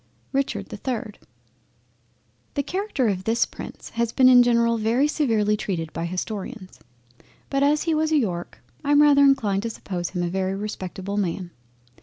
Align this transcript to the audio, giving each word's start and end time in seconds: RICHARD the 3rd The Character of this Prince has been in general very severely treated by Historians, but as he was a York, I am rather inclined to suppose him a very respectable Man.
RICHARD 0.33 0.69
the 0.69 0.79
3rd 0.79 1.17
The 2.55 2.63
Character 2.63 3.07
of 3.07 3.23
this 3.25 3.45
Prince 3.45 3.89
has 3.91 4.11
been 4.11 4.27
in 4.27 4.41
general 4.41 4.79
very 4.79 5.07
severely 5.07 5.55
treated 5.55 5.93
by 5.93 6.05
Historians, 6.05 6.79
but 7.51 7.61
as 7.61 7.83
he 7.83 7.93
was 7.93 8.11
a 8.11 8.17
York, 8.17 8.63
I 8.83 8.93
am 8.93 9.03
rather 9.03 9.21
inclined 9.21 9.61
to 9.61 9.69
suppose 9.69 10.09
him 10.09 10.23
a 10.23 10.27
very 10.27 10.55
respectable 10.55 11.17
Man. 11.17 11.51